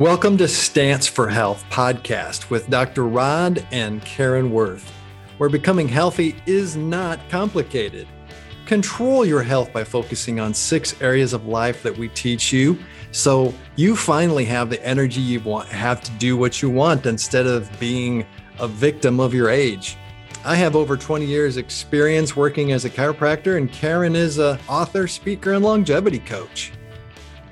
Welcome 0.00 0.38
to 0.38 0.48
Stance 0.48 1.06
for 1.06 1.28
Health 1.28 1.62
podcast 1.68 2.48
with 2.48 2.70
Dr. 2.70 3.06
Rod 3.06 3.66
and 3.70 4.02
Karen 4.02 4.50
Worth, 4.50 4.90
where 5.36 5.50
becoming 5.50 5.88
healthy 5.88 6.36
is 6.46 6.74
not 6.74 7.20
complicated. 7.28 8.08
Control 8.64 9.26
your 9.26 9.42
health 9.42 9.74
by 9.74 9.84
focusing 9.84 10.40
on 10.40 10.54
six 10.54 10.98
areas 11.02 11.34
of 11.34 11.44
life 11.44 11.82
that 11.82 11.94
we 11.94 12.08
teach 12.08 12.50
you 12.50 12.78
so 13.12 13.52
you 13.76 13.94
finally 13.94 14.46
have 14.46 14.70
the 14.70 14.82
energy 14.82 15.20
you 15.20 15.38
want 15.40 15.68
have 15.68 16.00
to 16.00 16.10
do 16.12 16.34
what 16.34 16.62
you 16.62 16.70
want 16.70 17.04
instead 17.04 17.46
of 17.46 17.70
being 17.78 18.24
a 18.58 18.66
victim 18.66 19.20
of 19.20 19.34
your 19.34 19.50
age. 19.50 19.98
I 20.46 20.54
have 20.54 20.76
over 20.76 20.96
20 20.96 21.26
years 21.26 21.58
experience 21.58 22.34
working 22.34 22.72
as 22.72 22.86
a 22.86 22.90
chiropractor 22.90 23.58
and 23.58 23.70
Karen 23.70 24.16
is 24.16 24.38
a 24.38 24.58
author, 24.66 25.06
speaker 25.06 25.52
and 25.52 25.62
longevity 25.62 26.20
coach. 26.20 26.72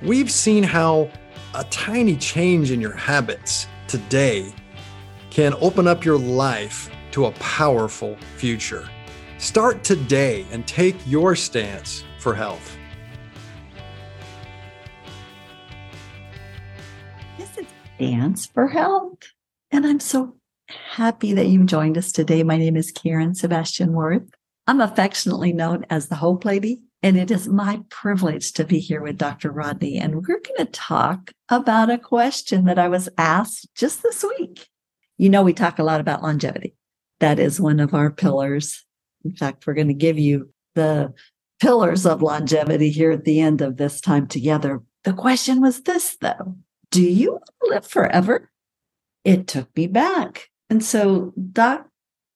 We've 0.01 0.30
seen 0.30 0.62
how 0.62 1.10
a 1.55 1.65
tiny 1.65 2.16
change 2.16 2.70
in 2.70 2.80
your 2.80 2.93
habits 2.93 3.66
today 3.87 4.52
can 5.30 5.55
open 5.61 5.88
up 5.88 6.05
your 6.05 6.19
life 6.19 6.91
to 7.12 7.27
a 7.27 7.33
powerful 7.33 8.16
future. 8.37 8.88
Start 9.38 9.83
today 9.83 10.47
and 10.51 10.66
take 10.66 10.97
your 11.07 11.34
stance 11.34 12.05
for 12.19 12.34
health. 12.34 12.77
This 17.38 17.57
is 17.57 17.66
Stance 17.95 18.46
for 18.46 18.69
Health. 18.69 19.19
And 19.71 19.87
I'm 19.87 20.01
so 20.01 20.37
happy 20.69 21.33
that 21.33 21.46
you've 21.46 21.66
joined 21.66 21.96
us 21.96 22.12
today. 22.12 22.43
My 22.43 22.59
name 22.59 22.77
is 22.77 22.93
Karen 22.93 23.35
Sebastian 23.35 23.93
Worth. 23.93 24.29
I'm 24.66 24.83
affectionately 24.83 25.55
known 25.55 25.87
as 25.88 26.09
the 26.09 26.16
Hope 26.16 26.45
Lady 26.45 26.80
and 27.02 27.16
it 27.16 27.30
is 27.30 27.48
my 27.48 27.80
privilege 27.91 28.52
to 28.55 28.65
be 28.65 28.80
here 28.80 29.01
with 29.01 29.18
Dr. 29.18 29.52
Rodney. 29.52 29.99
And 29.99 30.16
we're 30.16 30.41
going 30.41 30.59
to 30.59 30.65
talk 30.66 31.32
about 31.49 31.91
a 31.91 31.99
question 31.99 32.65
that 32.65 32.79
I 32.79 32.88
was 32.88 33.09
asked 33.16 33.68
just 33.74 34.02
this 34.02 34.24
week. 34.38 34.66
You 35.16 35.29
know, 35.29 35.43
we 35.43 35.52
talk 35.52 35.79
a 35.79 35.85
lot 35.85 36.01
about 36.01 36.23
longevity. 36.23 36.74
That 37.21 37.38
is 37.38 37.60
one 37.60 37.80
of 37.80 37.95
our 37.95 38.10
pillars. 38.10 38.85
In 39.24 39.35
fact, 39.35 39.66
we're 39.66 39.74
going 39.74 39.88
to 39.88 39.95
give 39.95 40.19
you 40.19 40.52
the 40.74 41.13
pillars 41.60 42.04
of 42.04 42.23
longevity 42.23 42.91
here 42.91 43.13
at 43.13 43.24
the 43.24 43.41
end 43.41 43.60
of 43.60 43.76
this 43.76 44.01
time 44.01 44.26
together. 44.26 44.82
The 45.04 45.13
question 45.13 45.60
was 45.60 45.82
this, 45.82 46.16
though 46.21 46.57
Do 46.91 47.02
you 47.02 47.41
live 47.63 47.87
forever? 47.87 48.51
It 49.24 49.46
took 49.46 49.74
me 49.76 49.87
back. 49.87 50.49
And 50.71 50.85
so, 50.85 51.32
Doc 51.52 51.88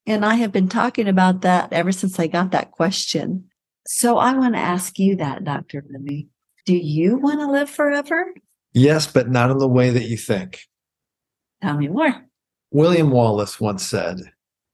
and 0.07 0.25
I 0.25 0.37
have 0.37 0.53
been 0.53 0.69
talking 0.69 1.09
about 1.09 1.43
that 1.43 1.73
ever 1.73 1.93
since 1.93 2.19
I 2.19 2.27
got 2.27 2.51
that 2.53 2.73
question. 2.73 3.49
So 3.87 4.19
I 4.19 4.35
want 4.35 4.55
to 4.55 4.61
ask 4.61 4.99
you 4.99 5.17
that, 5.17 5.45
Dr. 5.45 5.85
Lemmy. 5.91 6.29
Do 6.65 6.75
you 6.75 7.19
want 7.19 7.41
to 7.41 7.51
live 7.51 7.69
forever? 7.69 8.33
Yes, 8.73 9.07
but 9.07 9.29
not 9.29 9.51
in 9.51 9.59
the 9.59 9.69
way 9.69 9.91
that 9.91 10.05
you 10.05 10.17
think. 10.17 10.61
Tell 11.61 11.77
me 11.77 11.89
more. 11.89 12.25
William 12.71 13.11
Wallace 13.11 13.61
once 13.61 13.85
said, 13.85 14.21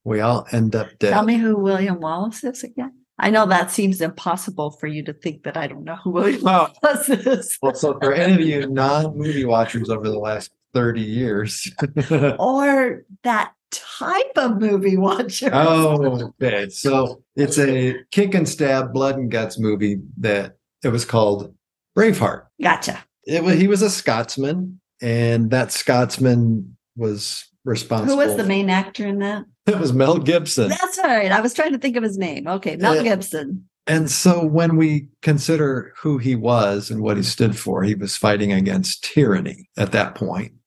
We 0.05 0.21
all 0.21 0.47
end 0.53 0.77
up 0.77 0.99
dead. 0.99 1.11
Tell 1.11 1.25
me 1.25 1.37
who 1.37 1.57
William 1.57 2.01
Wallace 2.01 2.45
is 2.45 2.63
again. 2.63 2.93
I 3.19 3.31
know 3.31 3.47
that 3.47 3.73
seems 3.73 4.01
impossible 4.01 4.71
for 4.71 4.87
you 4.87 5.03
to 5.05 5.13
think 5.13 5.43
that 5.43 5.57
I 5.57 5.67
don't 5.67 5.83
know 5.83 5.97
who 5.97 6.11
William 6.11 6.43
well, 6.43 6.73
Wallace 6.83 7.09
is. 7.09 7.59
well, 7.61 7.75
so 7.75 7.99
for 7.99 8.13
any 8.13 8.35
of 8.35 8.41
you 8.41 8.69
non 8.69 9.17
movie 9.17 9.45
watchers 9.45 9.91
over 9.91 10.09
the 10.09 10.19
last 10.19 10.53
30 10.75 11.01
years, 11.01 11.71
or 12.39 13.05
that 13.23 13.53
type 13.71 14.33
of 14.37 14.61
movie 14.61 14.97
watcher. 14.97 15.51
Oh, 15.53 16.33
okay. 16.43 16.69
So 16.69 17.23
it's 17.37 17.59
a 17.59 17.97
kick 18.11 18.35
and 18.35 18.49
stab, 18.49 18.93
blood 18.93 19.17
and 19.17 19.31
guts 19.31 19.59
movie 19.59 20.01
that 20.19 20.57
it 20.83 20.89
was 20.89 21.05
called 21.05 21.55
Braveheart. 21.97 22.47
Gotcha. 22.63 23.05
It 23.25 23.45
was, 23.45 23.57
he 23.57 23.69
was 23.69 23.83
a 23.83 23.91
Scotsman, 23.91 24.81
and 25.03 25.51
that 25.51 25.73
Scotsman 25.73 26.77
was 26.97 27.47
responsible. 27.65 28.13
Who 28.13 28.27
was 28.27 28.37
the 28.37 28.45
main 28.45 28.71
actor 28.71 29.07
in 29.07 29.19
that? 29.21 29.45
It 29.69 29.79
was 29.79 29.93
Mel 29.93 30.17
Gibson. 30.17 30.71
That's 30.71 30.97
right. 30.97 31.31
I 31.31 31.43
was 31.43 31.53
trying 31.53 31.73
to 31.73 31.79
think 31.79 31.97
of 31.97 32.03
his 32.03 32.17
name. 32.17 32.49
Okay, 32.49 32.77
Mel 32.77 33.03
Gibson. 33.03 33.69
And 33.87 34.11
so 34.11 34.45
when 34.47 34.77
we 34.77 35.09
consider 35.21 35.93
who 35.99 36.17
he 36.17 36.35
was 36.37 36.91
and 36.91 37.03
what 37.03 37.19
he 37.19 37.23
stood 37.23 37.59
for, 37.59 37.83
he 37.83 37.95
was 37.95 38.17
fighting 38.17 38.51
against 38.51 39.05
tyranny 39.05 39.69
at 39.77 39.93
that 39.93 40.15
point, 40.15 40.53
uh, 40.53 40.58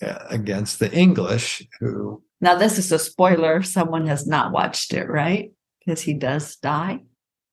against 0.00 0.78
the 0.78 0.92
English 0.92 1.66
who 1.80 2.22
now, 2.40 2.54
this 2.54 2.78
is 2.78 2.92
a 2.92 2.98
spoiler. 2.98 3.56
If 3.56 3.66
someone 3.66 4.06
has 4.06 4.26
not 4.26 4.52
watched 4.52 4.92
it, 4.92 5.08
right? 5.08 5.52
Because 5.84 6.00
he 6.00 6.14
does 6.14 6.56
die. 6.56 7.00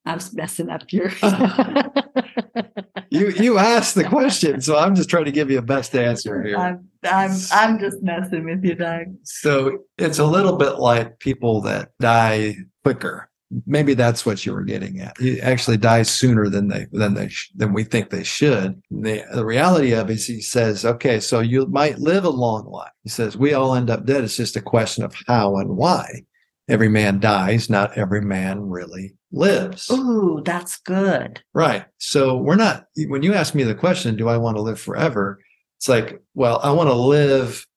I'm 0.06 0.20
messing 0.34 0.70
up 0.70 0.84
your. 0.94 1.10
you 3.10 3.30
you 3.30 3.58
asked 3.58 3.96
the 3.96 4.04
question, 4.04 4.62
so 4.62 4.78
I'm 4.78 4.94
just 4.94 5.10
trying 5.10 5.26
to 5.26 5.32
give 5.32 5.50
you 5.50 5.58
a 5.58 5.64
best 5.64 5.96
answer 5.96 6.44
here. 6.44 6.58
I'm 6.58 6.88
I'm, 7.04 7.36
I'm 7.52 7.80
just 7.80 8.04
messing 8.04 8.46
with 8.46 8.64
you, 8.64 8.76
Doc. 8.76 9.08
So 9.24 9.80
it's 9.98 10.20
a 10.20 10.26
little 10.26 10.58
bit 10.58 10.78
like 10.78 11.18
people 11.18 11.62
that 11.62 11.90
die 12.00 12.58
quicker 12.84 13.30
maybe 13.66 13.94
that's 13.94 14.26
what 14.26 14.46
you 14.46 14.54
were 14.54 14.64
getting 14.64 15.00
at. 15.00 15.18
He 15.20 15.40
actually 15.42 15.78
dies 15.78 16.10
sooner 16.10 16.50
than 16.50 16.68
they 16.68 16.88
than 16.92 17.14
they 17.14 17.30
sh- 17.30 17.52
than 17.56 17.74
we 17.74 17.84
think 17.84 18.10
they 18.10 18.24
should. 18.24 18.82
The, 18.90 19.24
the 19.34 19.46
reality 19.46 19.94
of 19.94 20.10
it 20.10 20.14
is, 20.14 20.26
he 20.26 20.42
says, 20.42 20.86
okay, 20.86 21.20
so 21.20 21.40
you 21.40 21.68
might 21.68 22.00
live 22.00 22.26
a 22.26 22.30
long 22.30 22.66
life. 22.66 22.92
He 23.04 23.10
says 23.10 23.38
we 23.38 23.54
all 23.54 23.76
end 23.76 23.90
up 23.90 24.06
dead. 24.06 24.24
It's 24.24 24.38
just 24.38 24.56
a 24.56 24.62
question 24.62 25.04
of 25.04 25.16
how 25.28 25.58
and 25.58 25.78
why. 25.78 26.24
Every 26.68 26.90
man 26.90 27.20
dies. 27.20 27.70
Not 27.70 27.96
every 27.96 28.22
man 28.22 28.62
really 28.62 29.16
lives. 29.32 29.90
Ooh, 29.92 30.42
that's 30.44 30.78
good. 30.80 31.44
Right. 31.54 31.86
So 32.00 32.38
we're 32.38 32.56
not. 32.56 32.86
When 33.08 33.22
you 33.22 33.34
ask 33.36 33.54
me 33.54 33.64
the 33.64 33.76
question, 33.76 34.16
do 34.16 34.30
I 34.30 34.38
want 34.38 34.58
to 34.58 34.64
live 34.64 34.80
forever? 34.80 35.40
It's 35.78 35.88
like, 35.88 36.20
well, 36.34 36.60
I 36.64 36.72
want 36.72 36.90
to 36.90 36.96
live 36.96 37.68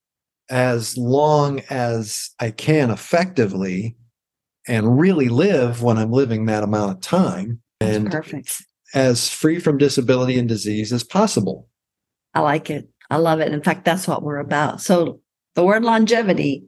as 0.49 0.97
long 0.97 1.61
as 1.69 2.31
I 2.41 2.51
can 2.51 2.91
effectively 2.91 3.97
and 4.69 5.01
really 5.01 5.29
live 5.29 5.83
when 5.83 5.99
I'm 5.99 6.13
living 6.13 6.47
that 6.47 6.63
amount 6.63 6.93
of 6.93 7.01
time 7.01 7.61
and 7.81 8.11
perfect 8.11 8.63
as 8.95 9.29
free 9.29 9.59
from 9.59 9.79
disability 9.79 10.39
and 10.39 10.49
disease 10.49 10.93
as 10.93 11.05
possible. 11.05 11.69
I 12.35 12.41
like 12.41 12.71
it. 12.71 12.89
I 13.11 13.17
love 13.17 13.41
it. 13.41 13.53
In 13.53 13.63
fact, 13.63 13.85
that's 13.85 14.07
what 14.07 14.23
we're 14.23 14.39
about. 14.39 14.81
So 14.81 15.21
the 15.55 15.65
word 15.65 15.83
longevity 15.83 16.65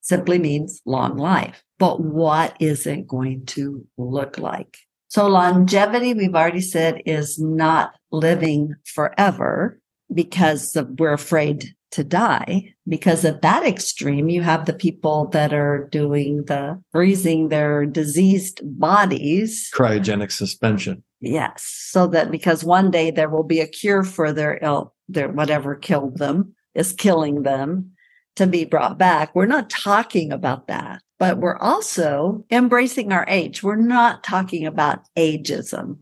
simply 0.00 0.38
means 0.38 0.80
long 0.86 1.16
life. 1.16 1.62
But 1.78 2.00
what 2.00 2.56
is 2.60 2.86
it 2.86 3.06
going 3.06 3.44
to 3.46 3.86
look 3.98 4.38
like? 4.38 4.78
So 5.08 5.26
longevity, 5.26 6.14
we've 6.14 6.34
already 6.34 6.60
said, 6.60 7.02
is 7.06 7.38
not 7.38 7.92
living 8.10 8.74
forever 8.84 9.78
because 10.12 10.76
we're 10.98 11.12
afraid 11.12 11.74
to 11.96 12.04
die. 12.04 12.74
Because 12.86 13.24
at 13.24 13.42
that 13.42 13.66
extreme 13.66 14.28
you 14.28 14.42
have 14.42 14.66
the 14.66 14.74
people 14.74 15.28
that 15.28 15.52
are 15.52 15.88
doing 15.90 16.44
the 16.44 16.80
freezing 16.92 17.48
their 17.48 17.86
diseased 17.86 18.60
bodies. 18.62 19.70
Cryogenic 19.74 20.30
suspension. 20.30 21.02
Yes. 21.20 21.64
So 21.64 22.06
that 22.08 22.30
because 22.30 22.62
one 22.62 22.90
day 22.90 23.10
there 23.10 23.30
will 23.30 23.42
be 23.42 23.60
a 23.60 23.66
cure 23.66 24.04
for 24.04 24.32
their 24.32 24.58
ill 24.62 24.94
their 25.08 25.28
whatever 25.28 25.74
killed 25.74 26.18
them 26.18 26.54
is 26.74 26.92
killing 26.92 27.42
them 27.42 27.92
to 28.36 28.46
be 28.46 28.64
brought 28.64 28.98
back. 28.98 29.34
We're 29.34 29.46
not 29.46 29.70
talking 29.70 30.30
about 30.32 30.66
that. 30.66 31.00
But 31.18 31.38
we're 31.38 31.56
also 31.56 32.44
embracing 32.50 33.10
our 33.10 33.24
age. 33.26 33.62
We're 33.62 33.76
not 33.76 34.22
talking 34.22 34.66
about 34.66 35.04
ageism. 35.16 35.98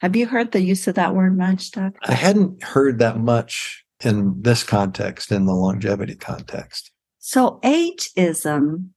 Have 0.00 0.14
you 0.14 0.26
heard 0.26 0.52
the 0.52 0.62
use 0.62 0.86
of 0.86 0.94
that 0.94 1.14
word 1.14 1.36
much 1.36 1.72
doc 1.72 1.94
i 2.04 2.12
hadn't 2.12 2.62
heard 2.62 3.00
that 3.00 3.18
much 3.18 3.84
in 4.04 4.42
this 4.42 4.62
context, 4.62 5.32
in 5.32 5.46
the 5.46 5.54
longevity 5.54 6.14
context? 6.14 6.90
So, 7.18 7.60
ageism 7.64 8.90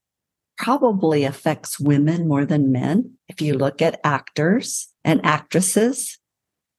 probably 0.58 1.24
affects 1.24 1.80
women 1.80 2.28
more 2.28 2.46
than 2.46 2.72
men. 2.72 3.18
If 3.28 3.42
you 3.42 3.56
look 3.56 3.82
at 3.82 4.00
actors 4.04 4.90
and 5.04 5.26
actresses, 5.26 6.20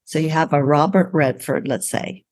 so 0.05 0.19
you 0.19 0.31
have 0.31 0.53
a 0.53 0.63
Robert 0.63 1.11
Redford, 1.13 1.67
let's 1.67 1.91
say, 1.91 2.25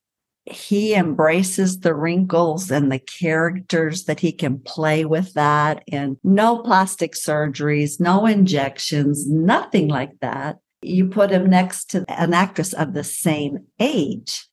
he 0.46 0.94
embraces 0.94 1.80
the 1.80 1.94
wrinkles 1.94 2.70
and 2.70 2.90
the 2.90 2.98
characters 2.98 4.04
that 4.04 4.20
he 4.20 4.32
can 4.32 4.58
play 4.58 5.04
with 5.04 5.34
that 5.34 5.82
and 5.90 6.16
no 6.24 6.58
plastic 6.58 7.12
surgeries, 7.12 8.00
no 8.00 8.26
injections, 8.26 9.28
nothing 9.28 9.88
like 9.88 10.18
that. 10.20 10.58
You 10.82 11.08
put 11.08 11.30
him 11.30 11.50
next 11.50 11.90
to 11.90 12.04
an 12.08 12.32
actress 12.32 12.72
of 12.72 12.94
the 12.94 13.04
same 13.04 13.66
age 13.78 14.46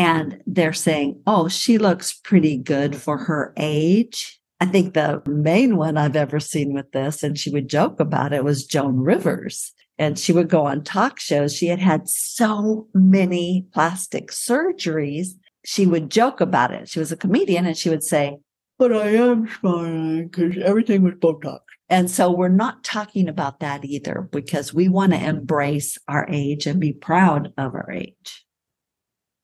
and 0.00 0.40
they're 0.46 0.72
saying, 0.72 1.20
oh, 1.26 1.48
she 1.48 1.76
looks 1.76 2.10
pretty 2.10 2.56
good 2.56 2.96
for 2.96 3.18
her 3.18 3.52
age. 3.58 4.40
I 4.58 4.64
think 4.64 4.94
the 4.94 5.22
main 5.26 5.76
one 5.76 5.98
I've 5.98 6.16
ever 6.16 6.40
seen 6.40 6.72
with 6.72 6.90
this, 6.92 7.22
and 7.22 7.38
she 7.38 7.50
would 7.50 7.68
joke 7.68 8.00
about 8.00 8.32
it, 8.32 8.42
was 8.42 8.64
Joan 8.64 9.00
Rivers. 9.00 9.74
And 9.98 10.18
she 10.18 10.32
would 10.32 10.48
go 10.48 10.64
on 10.64 10.84
talk 10.84 11.20
shows. 11.20 11.54
She 11.54 11.66
had 11.66 11.80
had 11.80 12.08
so 12.08 12.88
many 12.94 13.66
plastic 13.74 14.30
surgeries. 14.30 15.32
She 15.66 15.84
would 15.84 16.10
joke 16.10 16.40
about 16.40 16.72
it. 16.72 16.88
She 16.88 16.98
was 16.98 17.12
a 17.12 17.16
comedian 17.16 17.66
and 17.66 17.76
she 17.76 17.90
would 17.90 18.02
say, 18.02 18.38
but 18.78 18.94
I 18.94 19.08
am 19.08 19.50
smiling 19.60 20.28
because 20.28 20.56
everything 20.64 21.02
was 21.02 21.12
Botox. 21.12 21.60
And 21.90 22.10
so 22.10 22.30
we're 22.30 22.48
not 22.48 22.84
talking 22.84 23.28
about 23.28 23.60
that 23.60 23.84
either 23.84 24.26
because 24.32 24.72
we 24.72 24.88
want 24.88 25.12
to 25.12 25.22
embrace 25.22 25.98
our 26.08 26.26
age 26.30 26.66
and 26.66 26.80
be 26.80 26.94
proud 26.94 27.52
of 27.58 27.74
our 27.74 27.90
age. 27.92 28.46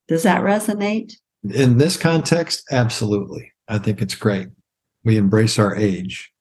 Does 0.08 0.22
that 0.22 0.42
resonate? 0.42 1.14
In 1.54 1.78
this 1.78 1.96
context, 1.96 2.64
absolutely. 2.70 3.52
I 3.68 3.78
think 3.78 4.00
it's 4.00 4.14
great. 4.14 4.48
We 5.04 5.16
embrace 5.16 5.58
our 5.58 5.74
age. 5.74 6.32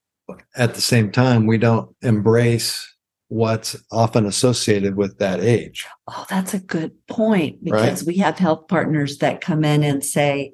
At 0.55 0.73
the 0.73 0.81
same 0.81 1.11
time, 1.11 1.45
we 1.45 1.57
don't 1.57 1.95
embrace 2.01 2.95
what's 3.27 3.75
often 3.91 4.25
associated 4.25 4.95
with 4.95 5.17
that 5.19 5.39
age. 5.39 5.85
Oh, 6.07 6.25
that's 6.29 6.53
a 6.53 6.59
good 6.59 6.93
point 7.07 7.63
because 7.63 8.01
right? 8.01 8.07
we 8.07 8.17
have 8.17 8.37
health 8.37 8.67
partners 8.67 9.17
that 9.19 9.41
come 9.41 9.63
in 9.63 9.83
and 9.83 10.03
say, 10.03 10.53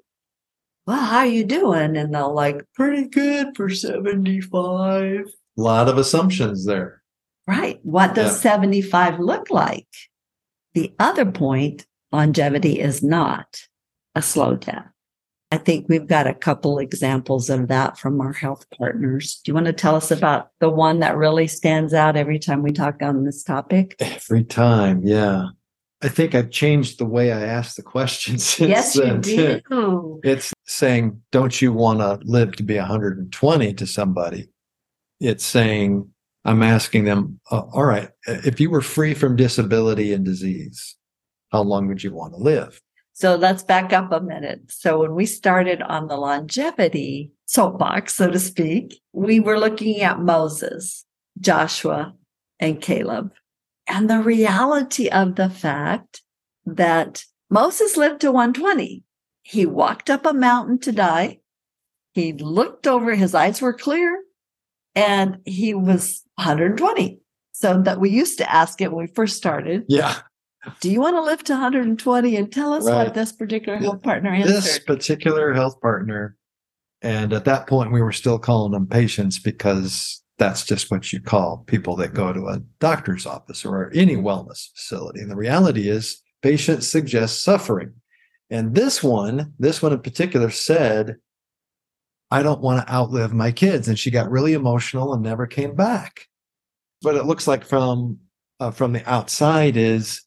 well, 0.88 1.04
how 1.04 1.20
are 1.20 1.26
you 1.26 1.44
doing? 1.44 1.96
And 1.96 2.14
they'll 2.14 2.34
like, 2.34 2.66
pretty 2.74 3.08
good 3.08 3.56
for 3.56 3.70
75. 3.70 5.26
A 5.58 5.62
lot 5.62 5.88
of 5.88 5.98
assumptions 5.98 6.66
there. 6.66 7.02
Right. 7.48 7.80
What 7.84 8.16
does 8.16 8.32
yeah. 8.44 8.52
75 8.52 9.20
look 9.20 9.50
like? 9.50 9.88
The 10.74 10.94
other 11.00 11.26
point, 11.26 11.86
longevity 12.12 12.80
is 12.80 13.04
not 13.04 13.68
a 14.16 14.22
slow 14.22 14.56
death. 14.56 14.88
I 15.54 15.58
think 15.58 15.88
we've 15.90 16.08
got 16.08 16.28
a 16.28 16.34
couple 16.34 16.80
examples 16.80 17.50
of 17.50 17.68
that 17.68 17.98
from 17.98 18.22
our 18.22 18.32
health 18.32 18.66
partners. 18.78 19.42
Do 19.44 19.50
you 19.50 19.54
want 19.54 19.66
to 19.66 19.74
tell 19.74 19.96
us 19.96 20.10
about 20.10 20.50
the 20.60 20.70
one 20.70 21.00
that 21.00 21.18
really 21.18 21.48
stands 21.48 21.94
out 21.94 22.16
every 22.16 22.40
time 22.40 22.64
we 22.64 22.72
talk 22.72 23.02
on 23.02 23.26
this 23.26 23.44
topic? 23.44 23.96
Every 24.00 24.46
time, 24.46 25.02
yeah. 25.04 25.48
I 26.02 26.08
think 26.08 26.34
I've 26.34 26.52
changed 26.52 26.98
the 26.98 27.06
way 27.06 27.34
I 27.34 27.42
ask 27.42 27.76
the 27.76 27.84
question 27.84 28.38
since 28.40 28.70
yes, 28.70 28.94
then. 28.94 29.22
You 29.24 29.62
do. 29.70 30.22
It's 30.24 30.54
saying, 30.66 31.22
don't 31.32 31.62
you 31.62 31.74
want 31.74 32.00
to 32.00 32.20
live 32.24 32.56
to 32.56 32.64
be 32.64 32.78
120 32.78 33.74
to 33.74 33.86
somebody? 33.86 34.50
It's 35.20 35.46
saying, 35.46 36.10
I'm 36.46 36.64
asking 36.64 37.04
them, 37.04 37.40
uh, 37.52 37.64
all 37.74 37.86
right, 37.86 38.10
if 38.26 38.60
you 38.60 38.70
were 38.70 38.82
free 38.82 39.14
from 39.14 39.36
disability 39.36 40.14
and 40.14 40.26
disease, 40.26 40.96
how 41.52 41.62
long 41.62 41.88
would 41.88 42.04
you 42.04 42.14
want 42.14 42.34
to 42.34 42.40
live? 42.40 42.82
So 43.14 43.36
let's 43.36 43.64
back 43.64 43.94
up 43.94 44.12
a 44.12 44.22
minute. 44.22 44.62
So 44.70 45.00
when 45.00 45.14
we 45.14 45.26
started 45.26 45.82
on 45.82 46.08
the 46.08 46.18
longevity 46.18 47.32
soapbox, 47.46 48.16
so 48.16 48.32
to 48.32 48.40
speak, 48.40 49.02
we 49.12 49.40
were 49.40 49.60
looking 49.60 50.02
at 50.02 50.20
Moses, 50.20 51.06
Joshua, 51.40 52.16
and 52.60 52.82
Caleb. 52.82 53.34
And 53.88 54.10
the 54.10 54.20
reality 54.20 55.10
of 55.10 55.36
the 55.36 55.50
fact 55.50 56.22
that 56.66 57.26
Moses 57.50 57.98
lived 57.98 58.22
to 58.22 58.32
120. 58.32 59.04
He 59.44 59.66
walked 59.66 60.10
up 60.10 60.26
a 60.26 60.34
mountain 60.34 60.80
to 60.80 60.92
die. 60.92 61.40
He 62.14 62.34
looked 62.34 62.88
over, 62.88 63.16
his 63.16 63.36
eyes 63.36 63.62
were 63.62 63.74
clear, 63.74 64.24
and 64.96 65.40
he 65.46 65.74
was 65.74 66.24
120. 66.36 67.20
So 67.52 67.82
that 67.82 68.00
we 68.00 68.10
used 68.10 68.38
to 68.40 68.52
ask 68.52 68.82
it 68.82 68.92
when 68.92 69.06
we 69.06 69.14
first 69.14 69.38
started. 69.38 69.84
Yeah. 69.88 70.16
Do 70.80 70.92
you 70.92 71.02
want 71.02 71.16
to 71.16 71.24
live 71.24 71.44
to 71.46 71.54
120 71.54 72.36
and 72.36 72.52
tell 72.52 72.74
us 72.74 72.86
right. 72.86 73.06
what 73.06 73.14
this 73.14 73.32
particular 73.32 73.78
health 73.80 74.04
partner 74.04 74.30
answered? 74.32 74.54
This 74.54 74.80
particular 74.80 75.54
health 75.54 75.82
partner, 75.82 76.38
and 77.02 77.34
at 77.34 77.46
that 77.46 77.68
point 77.68 77.92
we 77.92 78.02
were 78.02 78.12
still 78.12 78.38
calling 78.38 78.72
them 78.72 78.88
patients 78.88 79.40
because 79.40 80.22
that's 80.38 80.66
just 80.66 80.92
what 80.92 81.12
you 81.12 81.20
call 81.20 81.64
people 81.68 81.96
that 81.96 82.14
go 82.14 82.34
to 82.34 82.48
a 82.48 82.60
doctor's 82.80 83.26
office 83.26 83.66
or 83.66 83.92
any 83.94 84.16
wellness 84.16 84.72
facility. 84.76 85.20
And 85.20 85.32
the 85.32 85.36
reality 85.36 85.90
is, 85.90 86.22
patients 86.42 86.88
suggest 86.88 87.44
suffering. 87.44 87.94
And 88.50 88.76
this 88.76 89.04
one, 89.04 89.54
this 89.60 89.82
one 89.82 89.94
in 89.94 90.02
particular 90.02 90.50
said, 90.50 91.18
I 92.32 92.44
don't 92.44 92.62
want 92.62 92.86
to 92.86 92.94
outlive 92.94 93.34
my 93.34 93.52
kids. 93.52 93.88
And 93.88 94.00
she 94.00 94.10
got 94.10 94.32
really 94.32 94.54
emotional 94.54 95.14
and 95.14 95.22
never 95.22 95.48
came 95.48 95.76
back. 95.76 96.28
But 97.02 97.16
it 97.16 97.26
looks 97.26 97.48
like 97.48 97.66
from 97.66 98.20
uh, 98.60 98.72
from 98.72 98.94
the 98.94 99.08
outside 99.10 99.76
is 99.76 100.22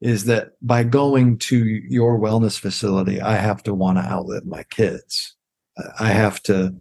is 0.00 0.24
that 0.24 0.52
by 0.62 0.82
going 0.82 1.38
to 1.38 1.64
your 1.64 2.18
wellness 2.18 2.58
facility, 2.58 3.20
I 3.20 3.36
have 3.36 3.62
to 3.64 3.74
want 3.74 3.98
to 3.98 4.04
outlive 4.04 4.46
my 4.46 4.62
kids. 4.64 5.36
I 5.98 6.08
have 6.08 6.42
to 6.44 6.74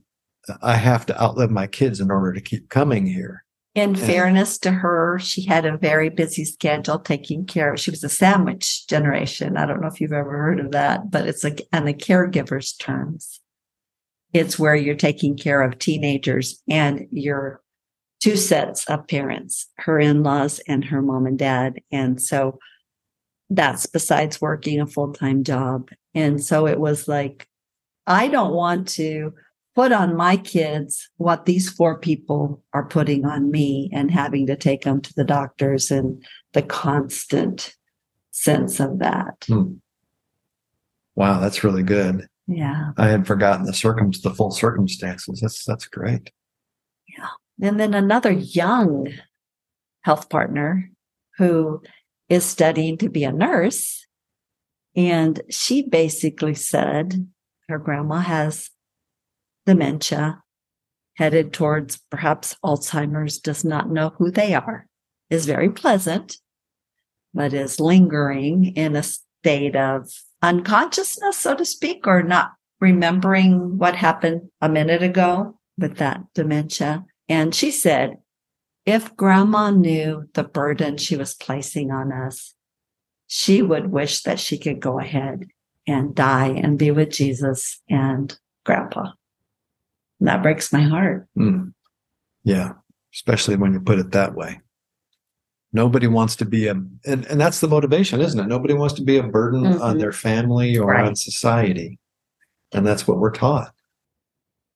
I 0.63 0.75
have 0.75 1.05
to 1.07 1.21
outlive 1.21 1.51
my 1.51 1.67
kids 1.67 1.99
in 1.99 2.09
order 2.09 2.33
to 2.33 2.41
keep 2.41 2.69
coming 2.69 3.05
here. 3.05 3.43
In 3.75 3.89
and, 3.91 3.99
fairness 3.99 4.57
to 4.59 4.71
her, 4.71 5.19
she 5.19 5.45
had 5.45 5.65
a 5.65 5.77
very 5.77 6.09
busy 6.09 6.43
schedule 6.43 6.97
taking 6.97 7.45
care 7.45 7.73
of. 7.73 7.79
She 7.79 7.91
was 7.91 8.03
a 8.03 8.09
sandwich 8.09 8.87
generation. 8.87 9.57
I 9.57 9.65
don't 9.65 9.79
know 9.79 9.87
if 9.87 10.01
you've 10.01 10.11
ever 10.11 10.37
heard 10.37 10.59
of 10.59 10.71
that, 10.71 11.11
but 11.11 11.27
it's 11.27 11.43
like 11.43 11.61
on 11.71 11.85
the 11.85 11.93
caregiver's 11.93 12.73
terms. 12.73 13.39
It's 14.33 14.57
where 14.57 14.75
you're 14.75 14.95
taking 14.95 15.37
care 15.37 15.61
of 15.61 15.77
teenagers 15.77 16.61
and 16.67 17.07
your 17.11 17.61
two 18.21 18.35
sets 18.35 18.85
of 18.85 19.07
parents, 19.07 19.67
her 19.77 19.99
in-laws 19.99 20.59
and 20.67 20.83
her 20.85 21.01
mom 21.01 21.25
and 21.25 21.37
dad. 21.37 21.79
And 21.91 22.21
so 22.21 22.59
that's 23.49 23.85
besides 23.85 24.41
working 24.41 24.79
a 24.79 24.87
full-time 24.87 25.43
job. 25.43 25.89
And 26.13 26.43
so 26.43 26.67
it 26.67 26.79
was 26.79 27.07
like, 27.07 27.47
I 28.05 28.27
don't 28.27 28.53
want 28.53 28.87
to 28.89 29.33
put 29.75 29.91
on 29.91 30.15
my 30.15 30.37
kids 30.37 31.09
what 31.17 31.45
these 31.45 31.69
four 31.69 31.97
people 31.99 32.63
are 32.73 32.85
putting 32.85 33.25
on 33.25 33.49
me 33.51 33.89
and 33.93 34.11
having 34.11 34.47
to 34.47 34.55
take 34.55 34.83
them 34.83 35.01
to 35.01 35.13
the 35.13 35.23
doctors 35.23 35.91
and 35.91 36.23
the 36.53 36.61
constant 36.61 37.75
sense 38.31 38.79
of 38.79 38.99
that. 38.99 39.45
Hmm. 39.47 39.73
Wow, 41.15 41.39
that's 41.39 41.63
really 41.63 41.83
good. 41.83 42.27
Yeah. 42.47 42.91
I 42.97 43.07
had 43.07 43.27
forgotten 43.27 43.65
the 43.65 43.73
circum 43.73 44.11
the 44.23 44.33
full 44.33 44.51
circumstances. 44.51 45.39
That's 45.41 45.63
that's 45.65 45.85
great. 45.87 46.31
Yeah. 47.17 47.27
And 47.61 47.79
then 47.79 47.93
another 47.93 48.31
young 48.31 49.13
health 50.01 50.29
partner 50.29 50.89
who 51.37 51.83
is 52.29 52.45
studying 52.45 52.97
to 52.99 53.09
be 53.09 53.23
a 53.23 53.31
nurse. 53.31 54.05
And 54.95 55.41
she 55.49 55.81
basically 55.81 56.55
said 56.55 57.27
her 57.67 57.77
grandma 57.79 58.19
has 58.19 58.69
dementia, 59.65 60.41
headed 61.15 61.53
towards 61.53 62.01
perhaps 62.09 62.55
Alzheimer's, 62.63 63.39
does 63.39 63.63
not 63.63 63.89
know 63.89 64.13
who 64.17 64.31
they 64.31 64.53
are, 64.55 64.87
is 65.29 65.45
very 65.45 65.69
pleasant, 65.69 66.37
but 67.33 67.53
is 67.53 67.79
lingering 67.79 68.73
in 68.75 68.95
a 68.95 69.03
state 69.03 69.75
of 69.75 70.09
unconsciousness, 70.41 71.37
so 71.37 71.55
to 71.55 71.65
speak, 71.65 72.07
or 72.07 72.23
not 72.23 72.53
remembering 72.79 73.77
what 73.77 73.95
happened 73.95 74.49
a 74.61 74.69
minute 74.69 75.03
ago 75.03 75.59
with 75.77 75.97
that 75.97 76.21
dementia. 76.33 77.05
And 77.27 77.53
she 77.53 77.71
said, 77.71 78.17
if 78.89 79.15
grandma 79.15 79.69
knew 79.69 80.29
the 80.33 80.43
burden 80.43 80.97
she 80.97 81.15
was 81.15 81.33
placing 81.33 81.91
on 81.91 82.11
us, 82.11 82.55
she 83.27 83.61
would 83.61 83.91
wish 83.91 84.23
that 84.23 84.39
she 84.39 84.57
could 84.57 84.79
go 84.79 84.99
ahead 84.99 85.47
and 85.87 86.15
die 86.15 86.47
and 86.49 86.77
be 86.79 86.91
with 86.91 87.11
Jesus 87.11 87.81
and 87.89 88.37
grandpa 88.65 89.11
that 90.19 90.43
breaks 90.43 90.71
my 90.73 90.81
heart. 90.81 91.27
Mm. 91.37 91.73
Yeah. 92.43 92.73
Especially 93.13 93.55
when 93.55 93.73
you 93.73 93.79
put 93.79 93.99
it 93.99 94.11
that 94.11 94.35
way. 94.35 94.59
Nobody 95.71 96.07
wants 96.07 96.35
to 96.37 96.45
be 96.45 96.67
a, 96.67 96.71
and, 96.71 97.25
and 97.25 97.39
that's 97.39 97.59
the 97.59 97.67
motivation, 97.67 98.21
isn't 98.21 98.39
it? 98.39 98.47
Nobody 98.47 98.73
wants 98.73 98.95
to 98.95 99.03
be 99.03 99.17
a 99.17 99.23
burden 99.23 99.63
mm-hmm. 99.63 99.81
on 99.81 99.97
their 99.97 100.11
family 100.11 100.77
or 100.77 100.87
right. 100.87 101.05
on 101.05 101.15
society. 101.15 101.99
And 102.71 102.85
that's 102.85 103.07
what 103.07 103.17
we're 103.17 103.31
taught. 103.31 103.73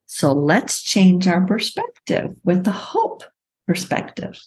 So 0.06 0.34
let's 0.34 0.82
change 0.84 1.28
our 1.28 1.46
perspective 1.46 2.36
with 2.44 2.64
the 2.64 2.72
hope 2.72 3.24
perspective. 3.68 4.40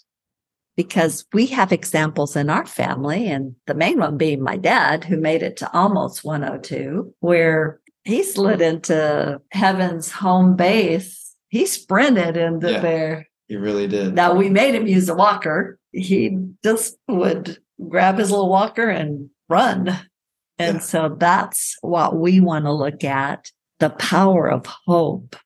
Because 0.77 1.25
we 1.33 1.47
have 1.47 1.73
examples 1.73 2.37
in 2.37 2.51
our 2.51 2.67
family, 2.67 3.29
and 3.29 3.57
the 3.67 3.75
main 3.75 3.99
one 3.99 4.19
being 4.19 4.43
my 4.43 4.57
dad, 4.59 5.05
who 5.05 5.17
made 5.17 5.43
it 5.43 5.57
to 5.59 5.73
almost 5.73 6.23
102, 6.23 7.15
where 7.21 7.81
he 8.05 8.23
slid 8.23 8.61
into 8.61 9.41
heaven's 9.51 10.11
home 10.13 10.55
base. 10.55 11.35
He 11.49 11.67
sprinted 11.67 12.37
into 12.37 12.71
yeah, 12.71 12.81
there. 12.81 13.29
He 13.49 13.57
really 13.57 13.89
did. 13.89 14.15
Now 14.15 14.35
we 14.35 14.49
made 14.49 14.75
him 14.75 14.87
use 14.87 15.09
a 15.09 15.15
walker. 15.15 15.79
He 15.93 16.39
just 16.63 16.97
would 17.09 17.59
grab 17.89 18.19
his 18.19 18.31
little 18.31 18.49
walker 18.49 18.89
and 18.89 19.31
run. 19.49 19.89
And 20.59 20.77
yeah. 20.77 20.81
so 20.83 21.17
that's 21.19 21.77
what 21.81 22.17
we 22.17 22.41
want 22.41 22.65
to 22.67 22.73
look 22.73 23.03
at. 23.03 23.51
The 23.79 23.91
power 23.91 24.51
of 24.51 24.67
hope 24.67 25.37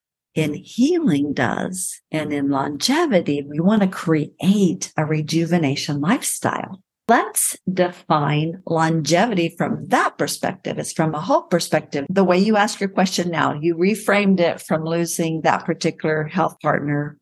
in 0.40 0.54
healing 0.54 1.32
does. 1.32 2.00
And 2.10 2.32
in 2.32 2.48
longevity, 2.48 3.42
we 3.42 3.60
want 3.60 3.82
to 3.82 3.88
create 3.88 4.92
a 4.96 5.04
rejuvenation 5.04 6.00
lifestyle 6.00 6.80
let's 7.10 7.56
define 7.74 8.62
longevity 8.66 9.52
from 9.58 9.84
that 9.88 10.16
perspective. 10.16 10.78
It's 10.78 10.92
from 10.92 11.12
a 11.12 11.20
hope 11.20 11.50
perspective. 11.50 12.06
The 12.08 12.22
way 12.22 12.38
you 12.38 12.56
ask 12.56 12.78
your 12.78 12.88
question 12.88 13.30
now, 13.30 13.52
you 13.52 13.74
reframed 13.74 14.38
it 14.38 14.60
from 14.60 14.84
losing 14.84 15.40
that 15.40 15.64
particular 15.64 16.24
health 16.24 16.60
partner. 16.62 17.18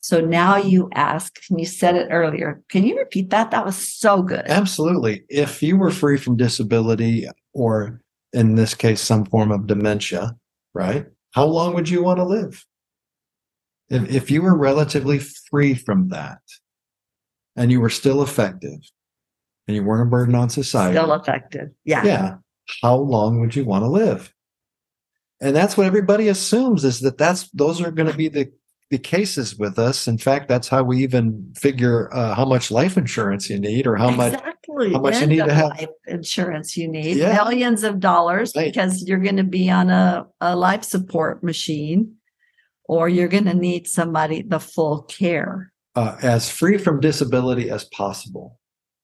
So 0.00 0.20
now 0.20 0.56
you 0.56 0.90
ask, 0.92 1.38
and 1.48 1.60
you 1.60 1.66
said 1.66 1.94
it 1.94 2.08
earlier. 2.10 2.60
Can 2.68 2.84
you 2.84 2.98
repeat 2.98 3.30
that? 3.30 3.52
That 3.52 3.64
was 3.64 3.76
so 3.76 4.22
good. 4.22 4.44
Absolutely. 4.46 5.22
If 5.28 5.62
you 5.62 5.76
were 5.76 5.92
free 5.92 6.18
from 6.18 6.36
disability 6.36 7.28
or 7.54 8.02
in 8.32 8.56
this 8.56 8.74
case, 8.74 9.00
some 9.00 9.24
form 9.24 9.52
of 9.52 9.68
dementia, 9.68 10.36
right? 10.74 11.06
How 11.36 11.44
long 11.44 11.74
would 11.74 11.88
you 11.88 12.02
want 12.02 12.18
to 12.18 12.24
live? 12.24 12.64
If, 13.90 14.10
if 14.10 14.30
you 14.30 14.42
were 14.42 14.56
relatively 14.56 15.18
free 15.18 15.74
from 15.74 16.08
that 16.08 16.40
and 17.54 17.70
you 17.70 17.80
were 17.80 17.90
still 17.90 18.22
effective, 18.22 18.80
and 19.68 19.74
you 19.74 19.82
weren't 19.82 20.06
a 20.06 20.10
burden 20.10 20.34
on 20.34 20.48
society. 20.48 20.96
Still 20.96 21.12
effective. 21.12 21.70
Yeah. 21.84 22.04
Yeah. 22.04 22.34
how 22.82 22.96
long 22.96 23.40
would 23.40 23.54
you 23.54 23.64
want 23.64 23.82
to 23.82 23.88
live? 23.88 24.32
And 25.40 25.54
that's 25.54 25.76
what 25.76 25.86
everybody 25.86 26.28
assumes 26.28 26.84
is 26.84 27.00
that 27.00 27.18
that's 27.18 27.50
those 27.50 27.80
are 27.82 27.90
going 27.90 28.10
to 28.10 28.16
be 28.16 28.28
the 28.28 28.50
the 28.90 28.98
cases 28.98 29.56
with 29.56 29.78
us. 29.78 30.06
In 30.06 30.16
fact, 30.16 30.48
that's 30.48 30.68
how 30.68 30.82
we 30.84 31.02
even 31.02 31.52
figure 31.56 32.12
uh, 32.14 32.34
how 32.34 32.44
much 32.44 32.70
life 32.70 32.96
insurance 32.96 33.50
you 33.50 33.58
need 33.58 33.86
or 33.86 33.96
how 33.96 34.10
much 34.10 34.40
how 34.68 35.00
much 35.00 35.20
you 35.20 35.26
need 35.26 35.44
to 35.44 35.52
have- 35.52 35.70
life 35.70 35.88
insurance 36.06 36.76
you 36.76 36.88
need 36.88 37.16
Yeah. 37.16 37.32
millions 37.34 37.82
of 37.84 38.00
dollars 38.00 38.52
Right. 38.56 38.72
because 38.72 39.02
you're 39.06 39.18
going 39.20 39.36
to 39.36 39.44
be 39.44 39.70
on 39.70 39.90
a, 39.90 40.26
a 40.40 40.56
life 40.56 40.84
support 40.84 41.42
machine 41.44 42.14
or 42.88 43.08
you're 43.08 43.28
going 43.28 43.44
to 43.46 43.54
need 43.54 43.86
somebody 43.86 44.42
the 44.42 44.60
full 44.60 45.02
care 45.02 45.72
uh, 45.94 46.16
as 46.22 46.50
free 46.50 46.78
from 46.78 47.00
disability 47.00 47.70
as 47.70 47.84
possible. 47.84 48.58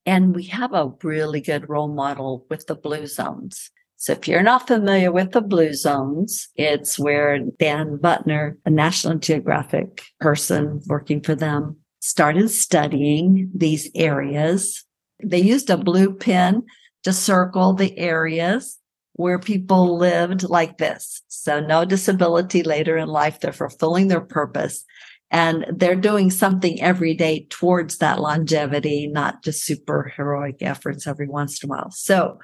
and 0.05 0.35
we 0.35 0.45
have 0.45 0.73
a 0.75 0.91
really 1.03 1.41
good 1.41 1.69
role 1.69 1.89
model 1.89 2.45
with 2.51 2.67
the 2.67 2.75
blue 2.75 3.07
zones 3.07 3.71
so 3.97 4.13
if 4.15 4.27
you're 4.27 4.43
not 4.43 4.67
familiar 4.67 5.13
with 5.13 5.31
the 5.31 5.41
blue 5.41 5.73
zones 5.73 6.49
it's 6.57 6.99
where 6.99 7.39
Dan 7.65 7.99
Buettner 8.03 8.45
a 8.67 8.71
national 8.71 9.19
geographic 9.19 10.03
person 10.19 10.81
working 10.87 11.21
for 11.23 11.37
them 11.37 11.77
started 12.01 12.49
studying 12.51 13.49
these 13.55 13.85
areas 13.95 14.85
they 15.25 15.41
used 15.41 15.71
a 15.71 15.77
blue 15.77 16.13
pin 16.13 16.65
to 17.05 17.13
circle 17.13 17.73
the 17.73 17.97
areas 17.99 18.79
where 19.15 19.39
people 19.39 19.99
lived 19.99 20.43
like 20.45 20.79
this. 20.79 21.23
So 21.29 21.61
no 21.61 21.85
disability 21.85 22.63
later 22.63 22.97
in 22.97 23.09
life. 23.09 23.41
They're 23.41 23.53
fulfilling 23.53 24.09
their 24.09 24.21
purpose 24.21 24.85
and 25.31 25.65
they're 25.71 25.97
doing 25.97 26.31
something 26.31 26.81
every 26.81 27.15
day 27.15 27.47
towards 27.51 27.99
that 27.99 28.21
longevity, 28.21 29.07
not 29.07 29.43
just 29.43 29.65
super 29.65 30.13
heroic 30.17 30.57
efforts 30.61 31.07
every 31.07 31.27
once 31.27 31.63
in 31.63 31.69
a 31.69 31.71
while. 31.71 31.91
So 31.91 32.39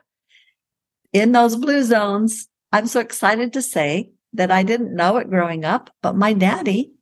in 1.13 1.33
those 1.33 1.57
blue 1.57 1.83
zones, 1.85 2.49
I'm 2.73 2.87
so 2.87 3.01
excited 3.01 3.53
to 3.55 3.63
say 3.63 4.11
that 4.35 4.51
I 4.51 4.63
didn't 4.63 4.95
know 4.95 5.17
it 5.19 5.31
growing 5.31 5.65
up, 5.65 5.91
but 6.03 6.17
my 6.17 6.33
daddy 6.33 6.93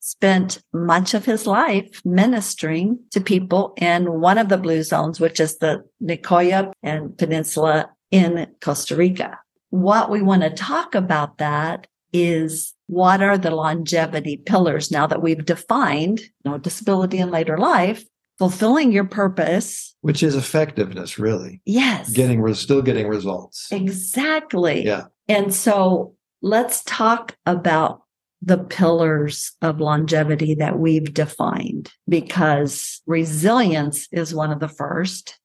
spent 0.00 0.62
much 0.72 1.14
of 1.14 1.24
his 1.24 1.46
life 1.46 2.00
ministering 2.04 2.98
to 3.10 3.20
people 3.20 3.74
in 3.76 4.20
one 4.20 4.38
of 4.38 4.48
the 4.48 4.58
blue 4.58 4.82
zones, 4.82 5.20
which 5.20 5.40
is 5.40 5.58
the 5.58 5.84
Nicoya 6.02 6.72
and 6.82 7.16
Peninsula 7.16 7.90
in 8.10 8.46
Costa 8.60 8.96
Rica. 8.96 9.38
What 9.70 10.10
we 10.10 10.22
want 10.22 10.42
to 10.42 10.50
talk 10.50 10.94
about 10.94 11.38
that 11.38 11.86
is 12.12 12.74
what 12.86 13.22
are 13.22 13.36
the 13.36 13.50
longevity 13.50 14.38
pillars 14.38 14.90
now 14.90 15.06
that 15.06 15.20
we've 15.20 15.44
defined 15.44 16.20
no 16.44 16.56
disability 16.56 17.18
in 17.18 17.30
later 17.30 17.58
life, 17.58 18.04
fulfilling 18.38 18.92
your 18.92 19.04
purpose. 19.04 19.94
Which 20.00 20.22
is 20.22 20.34
effectiveness, 20.34 21.18
really. 21.18 21.60
Yes. 21.66 22.10
Getting 22.10 22.40
re- 22.40 22.54
still 22.54 22.80
getting 22.80 23.08
results. 23.08 23.70
Exactly. 23.70 24.86
Yeah. 24.86 25.04
And 25.28 25.54
so 25.54 26.14
let's 26.40 26.82
talk 26.84 27.36
about 27.44 28.02
the 28.40 28.58
pillars 28.58 29.52
of 29.62 29.80
longevity 29.80 30.54
that 30.54 30.78
we've 30.78 31.12
defined 31.12 31.90
because 32.08 33.02
resilience 33.06 34.06
is 34.12 34.34
one 34.34 34.52
of 34.52 34.60
the 34.60 34.68
first. 34.68 35.38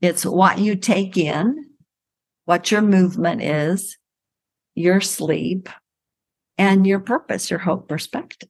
It's 0.00 0.26
what 0.26 0.58
you 0.58 0.74
take 0.74 1.16
in, 1.16 1.66
what 2.46 2.70
your 2.70 2.82
movement 2.82 3.42
is, 3.42 3.96
your 4.74 5.00
sleep, 5.00 5.68
and 6.58 6.86
your 6.86 7.00
purpose, 7.00 7.50
your 7.50 7.60
hope 7.60 7.88
perspective. 7.88 8.48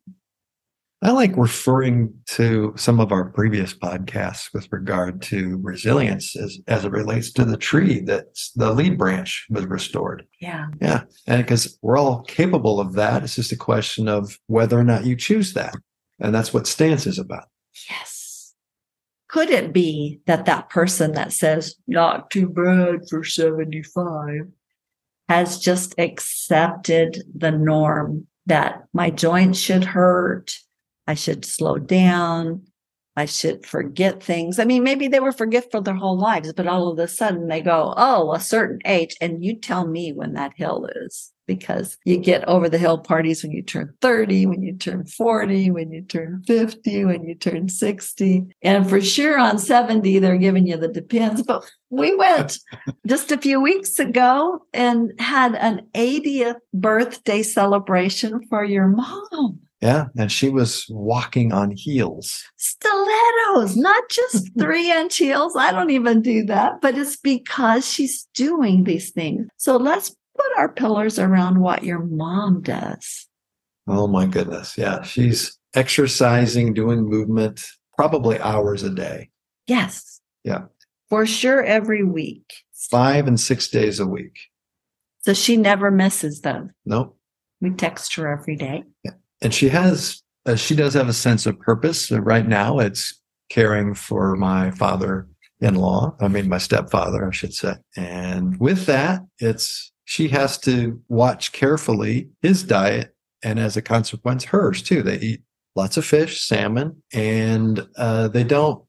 I 1.02 1.12
like 1.12 1.34
referring 1.36 2.12
to 2.32 2.74
some 2.76 3.00
of 3.00 3.10
our 3.10 3.30
previous 3.30 3.72
podcasts 3.72 4.52
with 4.52 4.68
regard 4.70 5.22
to 5.22 5.58
resilience 5.62 6.36
as, 6.36 6.58
as 6.68 6.84
it 6.84 6.92
relates 6.92 7.32
to 7.32 7.44
the 7.46 7.56
tree 7.56 8.00
that 8.00 8.26
the 8.54 8.72
lead 8.72 8.98
branch 8.98 9.46
was 9.48 9.64
restored. 9.64 10.26
Yeah. 10.40 10.66
Yeah. 10.82 11.04
And 11.26 11.42
because 11.42 11.78
we're 11.80 11.96
all 11.96 12.22
capable 12.24 12.80
of 12.80 12.92
that, 12.94 13.22
it's 13.22 13.36
just 13.36 13.50
a 13.50 13.56
question 13.56 14.08
of 14.08 14.38
whether 14.46 14.78
or 14.78 14.84
not 14.84 15.06
you 15.06 15.16
choose 15.16 15.54
that. 15.54 15.74
And 16.18 16.34
that's 16.34 16.52
what 16.52 16.66
stance 16.66 17.06
is 17.06 17.18
about. 17.18 17.44
Yes. 17.88 18.54
Could 19.28 19.48
it 19.48 19.72
be 19.72 20.20
that 20.26 20.44
that 20.44 20.68
person 20.68 21.12
that 21.12 21.32
says, 21.32 21.76
not 21.86 22.30
too 22.30 22.46
bad 22.48 23.08
for 23.08 23.24
75, 23.24 24.40
has 25.30 25.58
just 25.60 25.94
accepted 25.96 27.22
the 27.34 27.52
norm 27.52 28.26
that 28.44 28.82
my 28.92 29.08
joints 29.08 29.58
should 29.58 29.84
hurt? 29.84 30.52
I 31.10 31.14
should 31.14 31.44
slow 31.44 31.76
down. 31.76 32.62
I 33.16 33.24
should 33.24 33.66
forget 33.66 34.22
things. 34.22 34.60
I 34.60 34.64
mean, 34.64 34.84
maybe 34.84 35.08
they 35.08 35.18
were 35.18 35.32
forgetful 35.32 35.82
their 35.82 35.96
whole 35.96 36.16
lives, 36.16 36.52
but 36.52 36.68
all 36.68 36.86
of 36.86 37.00
a 37.00 37.08
sudden 37.08 37.48
they 37.48 37.60
go, 37.62 37.92
Oh, 37.96 38.32
a 38.32 38.38
certain 38.38 38.78
age. 38.84 39.16
And 39.20 39.44
you 39.44 39.56
tell 39.56 39.88
me 39.88 40.12
when 40.12 40.34
that 40.34 40.52
hill 40.54 40.88
is 40.94 41.32
because 41.48 41.98
you 42.04 42.16
get 42.16 42.46
over 42.48 42.68
the 42.68 42.78
hill 42.78 42.98
parties 42.98 43.42
when 43.42 43.50
you 43.50 43.60
turn 43.60 43.92
30, 44.00 44.46
when 44.46 44.62
you 44.62 44.76
turn 44.76 45.04
40, 45.04 45.72
when 45.72 45.90
you 45.90 46.02
turn 46.02 46.44
50, 46.46 47.04
when 47.06 47.24
you 47.24 47.34
turn 47.34 47.68
60. 47.68 48.44
And 48.62 48.88
for 48.88 49.00
sure 49.00 49.36
on 49.36 49.58
70, 49.58 50.20
they're 50.20 50.38
giving 50.38 50.68
you 50.68 50.76
the 50.76 50.86
depends. 50.86 51.42
But 51.42 51.68
we 51.88 52.14
went 52.14 52.60
just 53.04 53.32
a 53.32 53.38
few 53.38 53.60
weeks 53.60 53.98
ago 53.98 54.64
and 54.72 55.10
had 55.18 55.56
an 55.56 55.88
80th 55.92 56.60
birthday 56.72 57.42
celebration 57.42 58.46
for 58.48 58.64
your 58.64 58.86
mom. 58.86 59.58
Yeah. 59.80 60.06
And 60.18 60.30
she 60.30 60.50
was 60.50 60.86
walking 60.90 61.52
on 61.52 61.70
heels. 61.70 62.42
Stilettos, 62.58 63.76
not 63.76 64.04
just 64.10 64.50
three 64.58 64.90
inch 64.92 65.16
heels. 65.16 65.56
I 65.56 65.72
don't 65.72 65.90
even 65.90 66.20
do 66.22 66.44
that, 66.46 66.80
but 66.82 66.96
it's 66.98 67.16
because 67.16 67.90
she's 67.90 68.28
doing 68.34 68.84
these 68.84 69.10
things. 69.10 69.48
So 69.56 69.76
let's 69.76 70.10
put 70.36 70.46
our 70.58 70.68
pillars 70.70 71.18
around 71.18 71.60
what 71.60 71.82
your 71.82 72.00
mom 72.00 72.60
does. 72.62 73.26
Oh 73.88 74.06
my 74.06 74.26
goodness. 74.26 74.76
Yeah. 74.76 75.02
She's 75.02 75.58
exercising, 75.74 76.74
doing 76.74 77.08
movement, 77.08 77.64
probably 77.96 78.38
hours 78.40 78.82
a 78.82 78.90
day, 78.90 79.30
Yes. 79.66 80.20
Yeah. 80.44 80.62
For 81.08 81.26
sure, 81.26 81.62
every 81.62 82.02
week. 82.04 82.44
five 82.90 83.26
and 83.26 83.38
six 83.38 83.68
days 83.68 83.98
a 84.00 84.06
week. 84.06 84.36
So 85.22 85.32
she 85.34 85.56
never 85.56 85.90
misses 85.90 86.40
them. 86.40 86.70
Nope. 86.86 87.16
We 87.60 87.70
text 87.70 88.14
her 88.14 88.26
every 88.32 88.56
day. 88.56 88.84
And 89.42 89.54
she 89.54 89.68
has 89.68 90.22
uh, 90.46 90.56
she 90.56 90.74
does 90.74 90.94
have 90.94 91.08
a 91.08 91.12
sense 91.12 91.46
of 91.46 91.58
purpose. 91.60 92.10
Uh, 92.10 92.20
right 92.20 92.46
now 92.46 92.78
it's 92.78 93.20
caring 93.50 93.94
for 93.94 94.36
my 94.36 94.70
father-in-law 94.70 96.16
i 96.20 96.28
mean 96.28 96.48
my 96.48 96.58
stepfather 96.58 97.26
i 97.26 97.32
should 97.32 97.52
say. 97.52 97.74
And 97.96 98.58
with 98.60 98.86
that 98.86 99.22
it's 99.38 99.92
she 100.04 100.26
has 100.28 100.58
to 100.58 101.00
watch 101.08 101.52
carefully 101.52 102.30
his 102.42 102.64
diet 102.64 103.14
and 103.42 103.58
as 103.58 103.76
a 103.76 103.82
consequence 103.82 104.44
hers 104.44 104.82
too. 104.82 105.02
They 105.02 105.18
eat 105.18 105.42
lots 105.76 105.96
of 105.96 106.04
fish 106.04 106.42
salmon 106.42 107.02
and 107.12 107.86
uh, 107.96 108.28
they 108.28 108.44
don't 108.44 108.84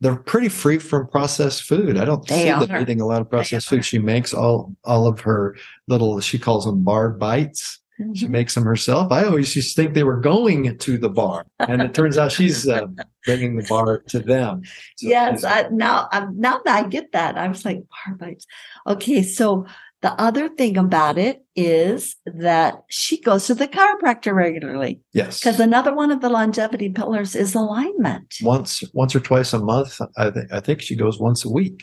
they're 0.00 0.16
pretty 0.16 0.50
free 0.50 0.78
from 0.78 1.08
processed 1.08 1.62
food. 1.62 1.96
I 1.96 2.04
don't 2.04 2.26
They 2.28 2.42
see 2.42 2.66
them 2.66 2.82
eating 2.82 3.00
a 3.00 3.06
lot 3.06 3.22
of 3.22 3.30
processed 3.30 3.68
food. 3.68 3.84
She 3.84 3.98
makes 3.98 4.34
all 4.34 4.76
all 4.84 5.06
of 5.06 5.20
her 5.20 5.56
little 5.88 6.20
she 6.20 6.38
calls 6.38 6.66
them 6.66 6.82
bar 6.82 7.10
bites 7.10 7.80
she 8.14 8.28
makes 8.28 8.54
them 8.54 8.64
herself. 8.64 9.10
I 9.10 9.24
always 9.24 9.54
used 9.56 9.74
to 9.74 9.82
think 9.82 9.94
they 9.94 10.04
were 10.04 10.20
going 10.20 10.76
to 10.76 10.98
the 10.98 11.08
bar, 11.08 11.46
and 11.58 11.80
it 11.80 11.94
turns 11.94 12.18
out 12.18 12.32
she's 12.32 12.68
uh, 12.68 12.86
bringing 13.24 13.56
the 13.56 13.66
bar 13.68 13.98
to 14.08 14.18
them. 14.18 14.62
So 14.96 15.08
yes, 15.08 15.44
I, 15.44 15.68
now 15.70 16.08
um, 16.12 16.34
now 16.38 16.60
that 16.64 16.84
I 16.84 16.88
get 16.88 17.12
that, 17.12 17.38
I 17.38 17.48
was 17.48 17.64
like 17.64 17.78
bar 17.78 18.16
bites. 18.16 18.46
Okay, 18.86 19.22
so 19.22 19.66
the 20.02 20.12
other 20.20 20.48
thing 20.50 20.76
about 20.76 21.16
it 21.16 21.42
is 21.54 22.16
that 22.26 22.82
she 22.88 23.20
goes 23.20 23.46
to 23.46 23.54
the 23.54 23.66
chiropractor 23.66 24.34
regularly 24.34 25.00
yes. 25.12 25.40
because 25.40 25.58
another 25.58 25.94
one 25.94 26.10
of 26.10 26.20
the 26.20 26.28
longevity 26.28 26.90
pillars 26.90 27.34
is 27.34 27.54
alignment. 27.54 28.34
Once, 28.42 28.84
once 28.92 29.16
or 29.16 29.20
twice 29.20 29.52
a 29.52 29.58
month. 29.58 30.00
I 30.16 30.30
think. 30.30 30.52
I 30.52 30.60
think 30.60 30.82
she 30.82 30.96
goes 30.96 31.18
once 31.18 31.44
a 31.44 31.50
week 31.50 31.82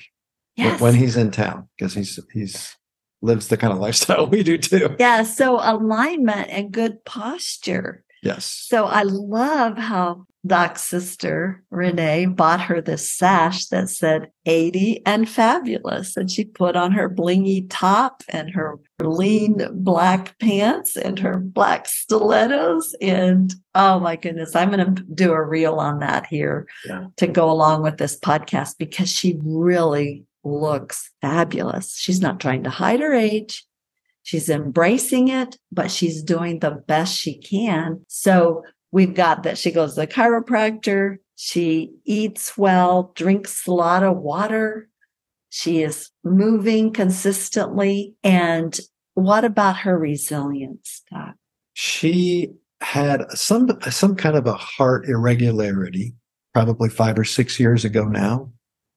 Yes. 0.55 0.79
when 0.79 0.93
he's 0.93 1.17
in 1.17 1.31
town 1.31 1.67
because 1.75 1.95
he's 1.95 2.19
he's 2.31 2.77
lives 3.23 3.47
the 3.47 3.57
kind 3.57 3.73
of 3.73 3.79
lifestyle 3.79 4.27
we 4.33 4.43
do 4.43 4.57
too. 4.59 4.95
yeah, 4.99 5.23
so 5.23 5.57
alignment 5.61 6.49
and 6.49 6.71
good 6.71 7.03
posture. 7.05 8.03
Yes. 8.21 8.45
So 8.45 8.85
I 8.85 9.01
love 9.03 9.77
how 9.77 10.25
Doc's 10.45 10.81
sister 10.83 11.63
Renee 11.71 12.25
bought 12.25 12.59
her 12.61 12.79
this 12.81 13.09
sash 13.11 13.65
that 13.67 13.89
said 13.89 14.29
80 14.45 15.01
and 15.05 15.27
fabulous. 15.27 16.15
And 16.17 16.29
she 16.29 16.43
put 16.45 16.75
on 16.75 16.91
her 16.93 17.09
blingy 17.09 17.65
top 17.69 18.23
and 18.29 18.49
her 18.51 18.77
lean 19.01 19.61
black 19.73 20.37
pants 20.39 20.95
and 20.97 21.17
her 21.19 21.37
black 21.37 21.87
stilettos. 21.87 22.95
And 23.01 23.53
oh 23.75 23.99
my 23.99 24.15
goodness, 24.15 24.55
I'm 24.55 24.69
going 24.71 24.95
to 24.95 25.03
do 25.13 25.31
a 25.33 25.41
reel 25.41 25.75
on 25.75 25.99
that 25.99 26.25
here 26.25 26.67
Yeah. 26.85 27.07
to 27.17 27.27
go 27.27 27.49
along 27.49 27.83
with 27.83 27.97
this 27.97 28.17
podcast 28.19 28.77
because 28.77 29.09
she 29.09 29.37
really 29.43 30.25
looks 30.43 31.11
fabulous. 31.21 31.97
She's 31.97 32.21
not 32.21 32.39
trying 32.39 32.63
to 32.63 32.69
hide 32.69 32.99
her 32.99 33.13
age. 33.13 33.65
She's 34.23 34.49
embracing 34.49 35.27
it, 35.27 35.57
but 35.71 35.91
she's 35.91 36.23
doing 36.23 36.59
the 36.59 36.71
best 36.71 37.15
she 37.17 37.37
can. 37.37 38.03
So 38.07 38.63
we've 38.91 39.13
got 39.13 39.43
that 39.43 39.57
she 39.57 39.71
goes 39.71 39.95
to 39.95 40.01
the 40.01 40.07
chiropractor. 40.07 41.17
She 41.35 41.91
eats 42.05 42.57
well, 42.57 43.11
drinks 43.15 43.67
a 43.67 43.73
lot 43.73 44.03
of 44.03 44.17
water. 44.17 44.87
She 45.49 45.83
is 45.83 46.09
moving 46.23 46.93
consistently. 46.93 48.15
And 48.23 48.79
what 49.13 49.43
about 49.43 49.77
her 49.77 49.97
resilience, 49.97 51.03
Doc? 51.11 51.35
She 51.73 52.53
had 52.81 53.29
some 53.31 53.69
some 53.89 54.15
kind 54.15 54.35
of 54.35 54.45
a 54.45 54.53
heart 54.53 55.07
irregularity 55.07 56.13
probably 56.53 56.89
five 56.89 57.17
or 57.17 57.23
six 57.23 57.59
years 57.59 57.83
ago 57.83 58.05
now. 58.05 58.51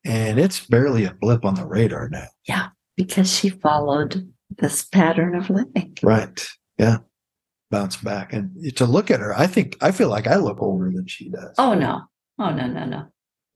And 0.06 0.38
it's 0.38 0.64
barely 0.64 1.04
a 1.04 1.12
blip 1.12 1.44
on 1.44 1.56
the 1.56 1.66
radar 1.66 2.08
now. 2.08 2.28
Yeah, 2.46 2.68
because 2.96 3.32
she 3.32 3.48
followed 3.48 4.32
this 4.58 4.84
pattern 4.84 5.34
of 5.34 5.50
living. 5.50 5.96
Right. 6.02 6.46
Yeah. 6.78 6.98
Bounce 7.70 7.96
back. 7.96 8.32
And 8.32 8.76
to 8.76 8.86
look 8.86 9.10
at 9.10 9.20
her, 9.20 9.36
I 9.36 9.48
think 9.48 9.76
I 9.80 9.90
feel 9.90 10.08
like 10.08 10.28
I 10.28 10.36
look 10.36 10.62
older 10.62 10.90
than 10.94 11.06
she 11.08 11.28
does. 11.30 11.54
Oh 11.58 11.74
no. 11.74 12.02
Oh 12.38 12.50
no, 12.50 12.66
no, 12.68 12.84
no. 12.84 13.06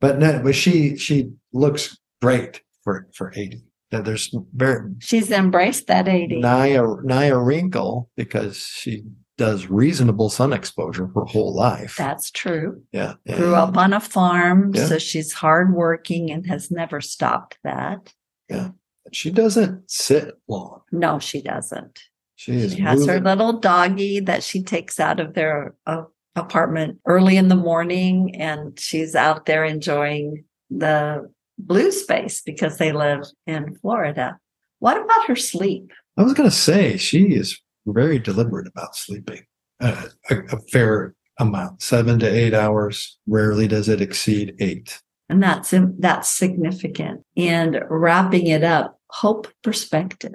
But 0.01 0.19
no, 0.19 0.41
but 0.43 0.55
she 0.55 0.97
she 0.97 1.31
looks 1.53 1.97
great 2.21 2.63
for 2.83 3.09
for 3.15 3.33
80. 3.35 3.63
Now 3.93 4.03
there's 4.03 4.35
very 4.55 4.91
she's 4.99 5.31
embraced 5.31 5.87
that 5.87 6.09
80. 6.09 6.41
Nigh 6.41 6.69
a, 6.69 6.83
nigh 7.05 7.27
a 7.27 7.39
wrinkle 7.39 8.11
because 8.17 8.59
she 8.59 9.05
does 9.41 9.69
reasonable 9.69 10.29
sun 10.29 10.53
exposure 10.53 11.07
her 11.15 11.25
whole 11.25 11.55
life. 11.55 11.97
That's 11.97 12.31
true. 12.31 12.83
Yeah. 12.93 13.15
Grew 13.27 13.55
up 13.55 13.75
on 13.75 13.95
a 13.95 13.99
farm, 13.99 14.73
yeah. 14.75 14.85
so 14.85 14.99
she's 14.99 15.33
hardworking 15.33 16.31
and 16.31 16.47
has 16.47 16.71
never 16.71 17.01
stopped 17.01 17.57
that. 17.65 18.13
Yeah. 18.51 18.73
She 19.13 19.31
doesn't 19.31 19.91
sit 19.91 20.35
long. 20.47 20.83
No, 20.93 21.19
she 21.19 21.41
doesn't. 21.41 22.01
She, 22.37 22.69
she 22.69 22.83
has 22.83 23.07
her 23.07 23.19
little 23.19 23.55
doggy 23.55 24.21
that 24.21 24.43
she 24.43 24.63
takes 24.63 25.01
out 25.01 25.21
of 25.21 25.33
their 25.33 25.75
uh, 25.87 26.03
apartment 26.37 26.99
early 27.07 27.39
in 27.39 27.49
the 27.49 27.57
morning, 27.57 28.37
and 28.37 28.79
she's 28.79 29.15
out 29.15 29.47
there 29.47 29.65
enjoying 29.65 30.45
the 30.69 31.33
blue 31.59 31.93
space 31.93 32.43
because 32.43 32.77
they 32.77 32.93
live 32.93 33.25
in 33.47 33.75
Florida. 33.77 34.39
What 34.81 35.03
about 35.03 35.29
her 35.29 35.37
sleep? 35.37 35.93
I 36.19 36.25
was 36.25 36.35
going 36.35 36.51
to 36.51 36.55
say 36.55 36.99
she 36.99 37.35
is 37.35 37.59
very 37.87 38.19
deliberate 38.19 38.67
about 38.67 38.97
sleeping 38.97 39.45
uh, 39.81 40.07
a, 40.31 40.39
a 40.53 40.59
fair 40.73 41.15
amount, 41.39 41.83
seven 41.83 42.19
to 42.21 42.29
eight 42.29 42.55
hours. 42.55 43.19
Rarely 43.27 43.67
does 43.67 43.89
it 43.89 44.01
exceed 44.01 44.55
eight. 44.61 45.01
And 45.29 45.43
that's, 45.43 45.73
that's 45.99 46.29
significant. 46.29 47.25
And 47.37 47.81
wrapping 47.89 48.47
it 48.49 48.65
up, 48.65 48.99
hope 49.11 49.49
perspective. 49.63 50.33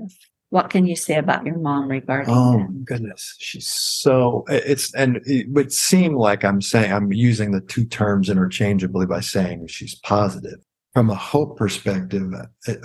What 0.49 0.69
can 0.69 0.87
you 0.87 0.95
say 0.95 1.15
about 1.15 1.45
your 1.45 1.57
mom 1.57 1.89
regarding 1.89 2.33
oh 2.33 2.59
that? 2.59 2.85
goodness 2.85 3.35
she's 3.39 3.67
so 3.67 4.45
it's 4.47 4.93
and 4.93 5.19
it 5.25 5.49
would 5.49 5.73
seem 5.73 6.15
like 6.15 6.45
i'm 6.45 6.61
saying 6.61 6.93
i'm 6.93 7.11
using 7.11 7.51
the 7.51 7.59
two 7.59 7.83
terms 7.83 8.29
interchangeably 8.29 9.05
by 9.05 9.19
saying 9.19 9.67
she's 9.67 9.95
positive 9.95 10.59
from 10.93 11.09
a 11.09 11.15
hope 11.15 11.57
perspective 11.57 12.31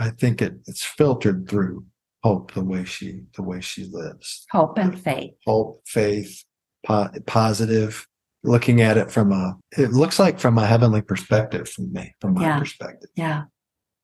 i 0.01 0.11
think 0.19 0.43
it, 0.43 0.55
it's 0.67 0.83
filtered 0.83 1.49
through 1.49 1.85
hope 2.23 2.53
the 2.53 2.65
way 2.65 2.85
she 2.85 3.23
the 3.35 3.43
way 3.43 3.61
she 3.61 3.85
lives. 3.91 4.47
Hope 4.51 4.79
and 4.79 4.99
faith. 5.01 5.35
Hope 5.47 5.83
faith 5.87 6.45
po- 6.87 7.11
positive 7.27 8.07
looking 8.43 8.81
at 8.81 8.97
it 8.97 9.11
from 9.11 9.33
a 9.33 9.57
it 9.77 9.93
looks 9.93 10.19
like 10.19 10.39
from 10.39 10.59
a 10.59 10.67
heavenly 10.67 11.03
perspective 11.03 11.69
from 11.69 11.93
me 11.93 12.15
from 12.21 12.35
my 12.35 12.43
yeah. 12.43 12.59
perspective. 12.59 13.11
Yeah. 13.17 13.45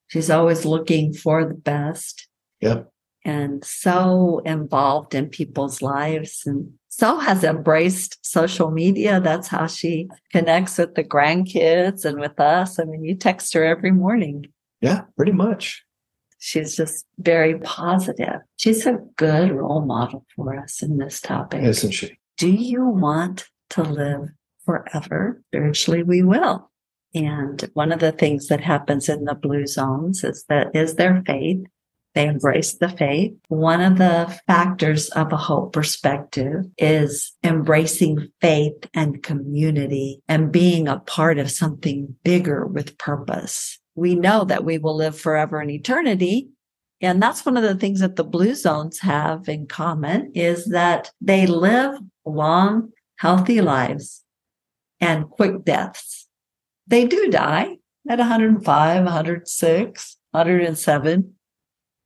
She's 0.08 0.30
always 0.30 0.64
looking 0.64 1.12
for 1.12 1.44
the 1.44 1.54
best. 1.54 2.28
Yep. 2.60 2.90
And 3.24 3.64
so 3.64 4.40
involved 4.44 5.14
in 5.14 5.28
people's 5.28 5.82
lives 5.82 6.42
and 6.46 6.72
so 6.88 7.18
has 7.18 7.44
embraced 7.44 8.24
social 8.24 8.70
media. 8.70 9.20
That's 9.20 9.48
how 9.48 9.66
she 9.66 10.08
connects 10.32 10.78
with 10.78 10.94
the 10.94 11.04
grandkids 11.04 12.04
and 12.04 12.20
with 12.20 12.38
us. 12.40 12.78
I 12.78 12.84
mean 12.84 13.04
you 13.04 13.14
text 13.14 13.52
her 13.54 13.64
every 13.64 13.90
morning. 13.90 14.46
Yeah 14.80 15.02
pretty 15.16 15.32
much 15.32 15.85
She's 16.46 16.76
just 16.76 17.04
very 17.18 17.58
positive. 17.58 18.40
She's 18.56 18.86
a 18.86 19.00
good 19.16 19.50
role 19.50 19.80
model 19.80 20.24
for 20.36 20.56
us 20.56 20.80
in 20.80 20.98
this 20.98 21.20
topic. 21.20 21.64
Isn't 21.64 21.90
she? 21.90 22.16
Do 22.38 22.48
you 22.48 22.86
want 22.86 23.48
to 23.70 23.82
live 23.82 24.28
forever? 24.64 25.42
Spiritually, 25.48 26.04
we 26.04 26.22
will. 26.22 26.70
And 27.12 27.68
one 27.74 27.90
of 27.90 27.98
the 27.98 28.12
things 28.12 28.46
that 28.46 28.60
happens 28.60 29.08
in 29.08 29.24
the 29.24 29.34
blue 29.34 29.66
zones 29.66 30.22
is 30.22 30.44
that 30.48 30.68
is 30.72 30.94
their 30.94 31.20
faith. 31.26 31.66
They 32.14 32.28
embrace 32.28 32.74
the 32.74 32.90
faith. 32.90 33.32
One 33.48 33.80
of 33.80 33.98
the 33.98 34.40
factors 34.46 35.08
of 35.08 35.32
a 35.32 35.36
hope 35.36 35.72
perspective 35.72 36.66
is 36.78 37.32
embracing 37.42 38.28
faith 38.40 38.88
and 38.94 39.20
community 39.20 40.22
and 40.28 40.52
being 40.52 40.86
a 40.86 41.00
part 41.00 41.38
of 41.38 41.50
something 41.50 42.14
bigger 42.22 42.64
with 42.64 42.98
purpose 42.98 43.80
we 43.96 44.14
know 44.14 44.44
that 44.44 44.64
we 44.64 44.78
will 44.78 44.94
live 44.94 45.18
forever 45.18 45.60
in 45.60 45.70
eternity. 45.70 46.50
And 47.00 47.22
that's 47.22 47.44
one 47.44 47.56
of 47.56 47.62
the 47.62 47.74
things 47.74 48.00
that 48.00 48.16
the 48.16 48.24
blue 48.24 48.54
zones 48.54 49.00
have 49.00 49.48
in 49.48 49.66
common 49.66 50.32
is 50.34 50.66
that 50.66 51.10
they 51.20 51.46
live 51.46 51.98
long, 52.24 52.92
healthy 53.18 53.60
lives 53.60 54.22
and 55.00 55.28
quick 55.28 55.64
deaths. 55.64 56.28
They 56.86 57.06
do 57.06 57.28
die 57.30 57.76
at 58.08 58.18
105, 58.18 59.04
106, 59.04 60.16
107. 60.30 61.34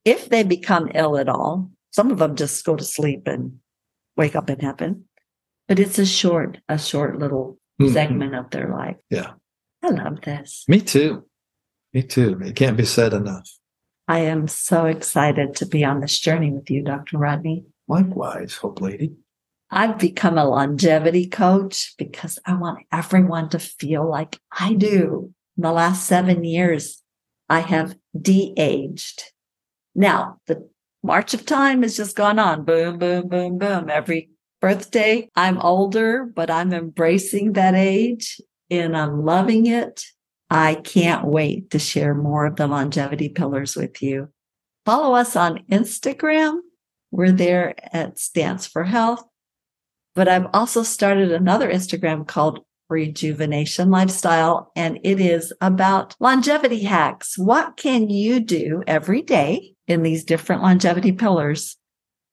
If 0.05 0.29
they 0.29 0.43
become 0.43 0.91
ill 0.95 1.19
at 1.19 1.29
all, 1.29 1.71
some 1.91 2.11
of 2.11 2.19
them 2.19 2.37
just 2.37 2.65
go 2.65 2.77
to 2.77 2.85
sleep 2.85 3.27
and 3.27 3.59
wake 4.17 4.35
up 4.35 4.49
in 4.49 4.61
heaven. 4.61 5.05
But 5.69 5.79
it's 5.79 5.99
a 5.99 6.07
short, 6.07 6.59
a 6.69 6.79
short 6.79 7.19
little 7.19 7.59
mm-hmm. 7.81 7.93
segment 7.93 8.35
of 8.35 8.51
their 8.51 8.71
life. 8.71 8.97
Yeah. 9.11 9.33
I 9.83 9.89
love 9.89 10.21
this. 10.23 10.65
Me 10.69 10.81
too. 10.81 11.25
Me 11.93 12.03
too. 12.03 12.41
It 12.43 12.57
can't 12.57 12.77
be 12.77 12.85
said 12.85 13.13
enough. 13.13 13.49
I 14.07 14.21
am 14.21 14.49
so 14.49 14.87
excited 14.87 15.55
to 15.57 15.67
be 15.67 15.85
on 15.85 16.01
this 16.01 16.19
journey 16.19 16.51
with 16.51 16.71
you, 16.71 16.83
Dr. 16.83 17.19
Rodney. 17.19 17.65
Likewise, 17.89 18.57
Hope 18.57 18.81
Lady. 18.81 19.13
I've 19.71 19.99
become 19.99 20.37
a 20.37 20.49
longevity 20.49 21.29
coach 21.29 21.95
because 21.97 22.39
I 22.45 22.55
want 22.55 22.87
everyone 22.91 23.49
to 23.51 23.59
feel 23.61 24.09
like 24.09 24.39
I 24.51 24.75
do. 24.75 25.33
In 25.57 25.63
the 25.63 25.73
last 25.73 26.07
seven 26.07 26.43
years, 26.43 27.03
I 27.49 27.61
have 27.61 27.97
de-aged. 28.21 29.23
Now, 29.95 30.39
the 30.47 30.69
march 31.03 31.35
of 31.35 31.47
time 31.47 31.83
has 31.83 31.97
just 31.97 32.17
gone 32.17 32.39
on. 32.39 32.65
Boom, 32.65 32.99
boom, 32.99 33.29
boom, 33.29 33.59
boom. 33.59 33.91
Every 33.91 34.31
birthday, 34.61 35.29
I'm 35.37 35.59
older, 35.59 36.25
but 36.25 36.51
I'm 36.51 36.73
embracing 36.73 37.53
that 37.53 37.75
age 37.75 38.41
and 38.71 38.97
I'm 38.97 39.25
loving 39.25 39.67
it. 39.67 40.05
I 40.51 40.75
can't 40.75 41.27
wait 41.27 41.71
to 41.71 41.79
share 41.79 42.13
more 42.13 42.45
of 42.45 42.57
the 42.57 42.67
longevity 42.67 43.29
pillars 43.29 43.77
with 43.77 44.03
you. 44.03 44.29
Follow 44.85 45.15
us 45.15 45.37
on 45.37 45.65
Instagram. 45.71 46.59
We're 47.13 47.31
there 47.31 47.75
at 47.95 48.19
Stance 48.19 48.67
for 48.67 48.83
Health. 48.83 49.25
But 50.17 50.27
I've 50.27 50.49
also 50.53 50.83
started 50.83 51.31
another 51.31 51.71
Instagram 51.71 52.27
called 52.27 52.65
Rejuvenation 52.89 53.91
Lifestyle, 53.91 54.73
and 54.75 54.99
it 55.05 55.21
is 55.21 55.53
about 55.61 56.17
longevity 56.19 56.83
hacks. 56.83 57.39
What 57.39 57.77
can 57.77 58.11
you 58.11 58.41
do 58.41 58.83
every 58.89 59.23
day 59.23 59.75
in 59.87 60.03
these 60.03 60.25
different 60.25 60.63
longevity 60.63 61.13
pillars 61.13 61.77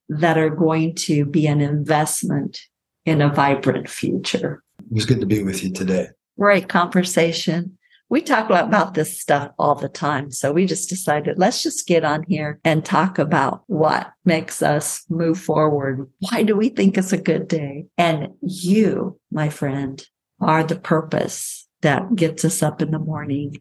that 0.10 0.40
are 0.40 0.50
going 0.50 0.96
to 0.96 1.26
be 1.26 1.46
an 1.46 1.62
investment 1.62 2.60
in 3.06 3.22
a 3.22 3.30
vibrant 3.30 3.88
future? 3.88 4.64
It 4.80 4.96
was 4.96 5.06
good 5.06 5.20
to 5.20 5.28
be 5.28 5.44
with 5.44 5.64
you 5.64 5.72
today. 5.72 6.08
Great 6.40 6.68
conversation 6.68 7.78
we 8.10 8.22
talk 8.22 8.50
about 8.50 8.94
this 8.94 9.20
stuff 9.20 9.52
all 9.60 9.76
the 9.76 9.90
time. 9.90 10.32
So 10.32 10.54
we 10.54 10.66
just 10.66 10.90
decided 10.90 11.38
let's 11.38 11.62
just 11.62 11.88
get 11.88 12.06
on 12.06 12.24
here 12.24 12.60
and 12.64 12.84
talk 12.84 13.20
about 13.20 13.64
what 13.68 14.12
makes 14.24 14.62
us 14.62 15.04
move 15.10 15.40
forward. 15.40 16.10
Why 16.20 16.44
do 16.44 16.56
we 16.56 16.70
think 16.70 16.98
it's 16.98 17.14
a 17.14 17.18
good 17.18 17.48
day? 17.48 17.88
And 17.98 18.30
you, 18.42 19.20
my 19.32 19.50
friend, 19.50 20.06
are 20.40 20.64
the 20.64 20.80
purpose 20.80 21.68
that 21.82 22.16
gets 22.16 22.46
us 22.46 22.64
up 22.64 22.82
in 22.82 22.92
the 22.92 23.00
morning. 23.00 23.58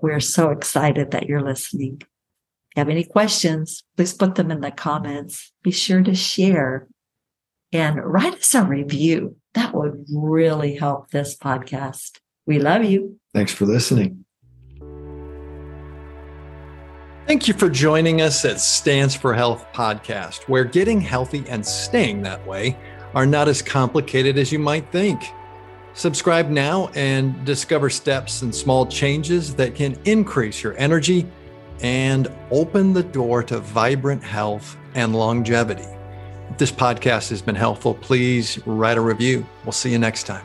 We're 0.00 0.20
so 0.20 0.50
excited 0.50 1.10
that 1.12 1.26
you're 1.26 1.42
listening. 1.42 1.98
If 2.00 2.06
you 2.76 2.80
have 2.80 2.88
any 2.88 3.04
questions, 3.04 3.82
please 3.96 4.12
put 4.12 4.34
them 4.34 4.50
in 4.50 4.60
the 4.60 4.70
comments. 4.70 5.52
Be 5.62 5.70
sure 5.70 6.02
to 6.02 6.14
share 6.14 6.86
and 7.72 7.96
write 8.04 8.34
us 8.34 8.54
a 8.54 8.62
review. 8.62 9.36
That 9.54 9.74
would 9.74 10.04
really 10.12 10.76
help 10.76 11.10
this 11.10 11.36
podcast. 11.36 12.18
We 12.46 12.58
love 12.58 12.84
you. 12.84 13.18
Thanks 13.34 13.52
for 13.52 13.66
listening. 13.66 14.24
Thank 17.26 17.48
you 17.48 17.54
for 17.54 17.68
joining 17.68 18.20
us 18.20 18.44
at 18.44 18.60
Stance 18.60 19.16
for 19.16 19.34
Health 19.34 19.66
podcast, 19.72 20.44
where 20.44 20.64
getting 20.64 21.00
healthy 21.00 21.44
and 21.48 21.66
staying 21.66 22.22
that 22.22 22.46
way 22.46 22.78
are 23.14 23.26
not 23.26 23.48
as 23.48 23.62
complicated 23.62 24.38
as 24.38 24.52
you 24.52 24.60
might 24.60 24.90
think. 24.92 25.20
Subscribe 25.94 26.50
now 26.50 26.88
and 26.94 27.44
discover 27.44 27.90
steps 27.90 28.42
and 28.42 28.54
small 28.54 28.86
changes 28.86 29.56
that 29.56 29.74
can 29.74 29.98
increase 30.04 30.62
your 30.62 30.76
energy 30.78 31.26
and 31.80 32.28
open 32.50 32.92
the 32.92 33.02
door 33.02 33.42
to 33.42 33.58
vibrant 33.58 34.22
health 34.22 34.76
and 34.94 35.16
longevity. 35.16 35.88
If 36.50 36.58
this 36.58 36.70
podcast 36.70 37.30
has 37.30 37.42
been 37.42 37.56
helpful, 37.56 37.94
please 37.94 38.64
write 38.66 38.98
a 38.98 39.00
review. 39.00 39.44
We'll 39.64 39.72
see 39.72 39.90
you 39.90 39.98
next 39.98 40.24
time. 40.24 40.44